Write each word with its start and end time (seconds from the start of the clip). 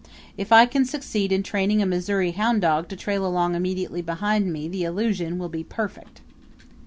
If 0.35 0.51
I 0.51 0.65
can 0.65 0.83
succeed 0.83 1.31
in 1.31 1.43
training 1.43 1.79
a 1.79 1.85
Missouri 1.85 2.31
hound 2.31 2.63
dog 2.63 2.89
to 2.89 2.95
trail 2.95 3.23
along 3.23 3.53
immediately 3.53 4.01
behind 4.01 4.51
me 4.51 4.67
the 4.67 4.83
illusion 4.83 5.37
will 5.37 5.47
be 5.47 5.63
perfect. 5.63 6.21